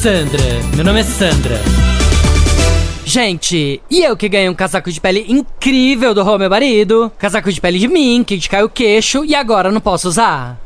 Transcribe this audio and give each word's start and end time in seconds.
Sandra, 0.00 0.42
meu 0.76 0.84
nome 0.84 1.00
é 1.00 1.02
Sandra. 1.02 1.60
Gente, 3.04 3.82
e 3.90 4.04
eu 4.04 4.16
que 4.16 4.28
ganhei 4.28 4.48
um 4.48 4.54
casaco 4.54 4.92
de 4.92 5.00
pele 5.00 5.26
incrível 5.28 6.14
do 6.14 6.22
Rô, 6.22 6.38
meu 6.38 6.48
marido. 6.48 7.10
Casaco 7.18 7.50
de 7.50 7.60
pele 7.60 7.80
de 7.80 7.88
mim, 7.88 8.22
que 8.22 8.48
caiu 8.48 8.66
o 8.66 8.70
queixo 8.70 9.24
e 9.24 9.34
agora 9.34 9.72
não 9.72 9.80
posso 9.80 10.06
usar. 10.06 10.56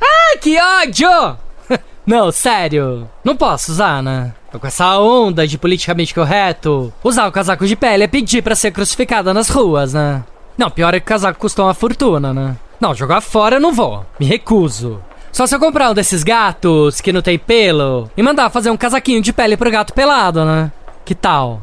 Ah, 0.00 0.36
que 0.40 0.56
ódio! 0.56 1.36
não, 2.06 2.30
sério. 2.30 3.10
Não 3.24 3.36
posso 3.36 3.72
usar, 3.72 4.00
né? 4.04 4.34
Tô 4.52 4.60
com 4.60 4.68
essa 4.68 5.00
onda 5.00 5.48
de 5.48 5.58
politicamente 5.58 6.14
correto. 6.14 6.92
Usar 7.02 7.26
o 7.26 7.32
casaco 7.32 7.66
de 7.66 7.74
pele 7.74 8.04
é 8.04 8.06
pedir 8.06 8.40
pra 8.40 8.54
ser 8.54 8.70
crucificada 8.70 9.34
nas 9.34 9.48
ruas, 9.48 9.94
né? 9.94 10.22
Não, 10.56 10.70
pior 10.70 10.94
é 10.94 11.00
que 11.00 11.06
o 11.06 11.08
casaco 11.08 11.40
custou 11.40 11.64
uma 11.66 11.74
fortuna, 11.74 12.32
né? 12.32 12.56
Não, 12.80 12.94
jogar 12.94 13.20
fora 13.20 13.56
eu 13.56 13.60
não 13.60 13.72
vou. 13.72 14.04
Me 14.18 14.26
recuso. 14.26 15.00
Só 15.32 15.46
se 15.46 15.54
eu 15.54 15.60
comprar 15.60 15.90
um 15.90 15.94
desses 15.94 16.22
gatos 16.22 17.00
que 17.00 17.12
não 17.12 17.20
tem 17.20 17.38
pelo 17.38 18.10
e 18.16 18.22
mandar 18.22 18.48
fazer 18.50 18.70
um 18.70 18.76
casaquinho 18.76 19.20
de 19.20 19.32
pele 19.32 19.56
pro 19.56 19.70
gato 19.70 19.92
pelado, 19.92 20.44
né? 20.44 20.72
Que 21.04 21.14
tal? 21.14 21.60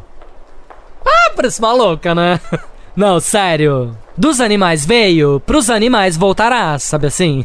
Ah, 1.06 1.32
parece 1.36 1.62
maluca, 1.62 2.14
né? 2.14 2.40
Não, 2.96 3.20
sério. 3.20 3.98
Dos 4.16 4.40
animais 4.40 4.86
veio, 4.86 5.40
pros 5.40 5.72
animais 5.72 6.16
voltará, 6.16 6.78
sabe 6.78 7.08
assim? 7.08 7.44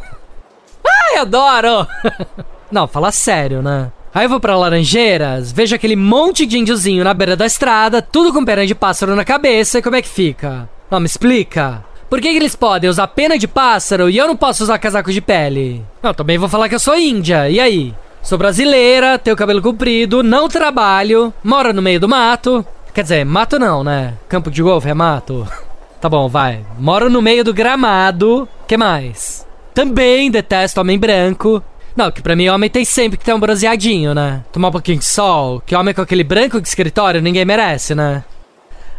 Ai, 0.87 1.17
adoro! 1.17 1.87
Não, 2.71 2.87
fala 2.87 3.11
sério, 3.11 3.63
né? 3.63 3.91
Aí 4.15 4.27
eu 4.27 4.29
vou 4.29 4.41
pra 4.41 4.57
Laranjeiras, 4.57 5.51
vejo 5.51 5.75
aquele 5.75 5.97
monte 5.97 6.45
de 6.45 6.59
índiozinho 6.59 7.05
na 7.05 7.15
beira 7.15 7.37
da 7.37 7.47
estrada, 7.47 8.03
tudo 8.03 8.33
com 8.33 8.45
pena 8.45 8.67
de 8.67 8.75
pássaro 8.75 9.17
na 9.17 9.25
cabeça, 9.25 9.79
e 9.79 9.83
como 9.83 9.97
é 9.97 10.03
que 10.03 10.09
fica? 10.09 10.69
Não, 10.91 11.01
me 11.01 11.07
explica. 11.07 11.85
Por 12.09 12.21
que, 12.21 12.31
que 12.31 12.37
eles 12.37 12.57
podem 12.57 12.89
usar 12.89 13.07
pena 13.09 13.39
de 13.39 13.47
pássaro 13.47 14.09
e 14.09 14.17
eu 14.17 14.27
não 14.27 14.37
posso 14.37 14.63
usar 14.63 14.79
casaco 14.79 15.13
de 15.13 15.21
pele? 15.21 15.85
Não, 16.03 16.15
também 16.15 16.39
vou 16.39 16.49
falar 16.49 16.69
que 16.69 16.75
eu 16.75 16.81
sou 16.81 16.97
índia, 16.97 17.51
e 17.51 17.61
aí? 17.61 17.95
Sou 18.23 18.39
brasileira, 18.39 19.19
tenho 19.19 19.37
cabelo 19.37 19.61
comprido, 19.61 20.23
não 20.23 20.49
trabalho, 20.49 21.33
moro 21.45 21.73
no 21.73 21.83
meio 21.83 22.01
do 22.01 22.09
mato. 22.09 22.65
Quer 22.95 23.03
dizer, 23.03 23.25
mato 23.25 23.59
não, 23.59 23.85
né? 23.85 24.15
Campo 24.29 24.51
de 24.51 24.63
golfe 24.63 24.89
é 24.89 24.95
mato. 24.95 25.47
Tá 26.01 26.09
bom, 26.09 26.29
vai. 26.29 26.65
Moro 26.79 27.11
no 27.11 27.21
meio 27.21 27.43
do 27.43 27.53
gramado. 27.53 28.49
Que 28.69 28.77
mais? 28.77 29.45
Também 29.75 30.31
detesto 30.31 30.81
homem 30.81 30.97
branco. 30.97 31.61
Não, 31.97 32.13
que 32.13 32.23
pra 32.23 32.37
mim 32.37 32.49
homem 32.49 32.71
tem 32.71 32.85
sempre 32.85 33.19
que 33.19 33.25
ter 33.25 33.35
um 33.35 33.41
bronzeadinho, 33.41 34.15
né? 34.15 34.45
Tomar 34.53 34.69
um 34.69 34.71
pouquinho 34.71 35.01
de 35.01 35.05
sol. 35.05 35.61
Que 35.67 35.75
homem 35.75 35.93
com 35.93 36.01
aquele 36.01 36.23
branco 36.23 36.61
de 36.61 36.69
escritório 36.69 37.21
ninguém 37.21 37.45
merece, 37.45 37.97
né? 37.97 38.23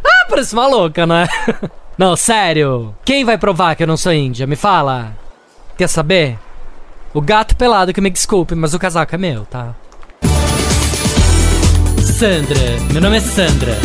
Ah, 0.04 0.26
parece 0.28 0.54
maluca, 0.54 1.06
né? 1.06 1.26
Não, 2.00 2.16
sério. 2.16 2.94
Quem 3.04 3.26
vai 3.26 3.36
provar 3.36 3.76
que 3.76 3.82
eu 3.82 3.86
não 3.86 3.94
sou 3.94 4.10
índia? 4.10 4.46
Me 4.46 4.56
fala. 4.56 5.14
Quer 5.76 5.86
saber? 5.86 6.38
O 7.12 7.20
gato 7.20 7.54
pelado 7.54 7.92
que 7.92 8.00
me 8.00 8.08
desculpe, 8.08 8.54
mas 8.54 8.72
o 8.72 8.78
casaco 8.78 9.14
é 9.14 9.18
meu, 9.18 9.44
tá? 9.44 9.74
Sandra, 12.18 12.58
meu 12.90 13.02
nome 13.02 13.18
é 13.18 13.20
Sandra. 13.20 13.76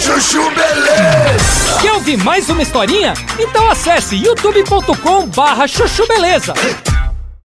Chuchu 0.00 0.50
beleza. 0.52 1.78
Quer 1.82 1.92
ouvir 1.92 2.16
mais 2.24 2.48
uma 2.48 2.62
historinha? 2.62 3.12
Então 3.38 3.70
acesse 3.70 4.16
youtube.com 4.16 5.26
barra 5.26 5.68
chuchu 5.68 6.08
beleza. 6.08 6.54